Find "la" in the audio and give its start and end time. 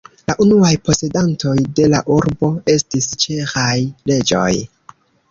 0.29-0.33, 1.93-1.99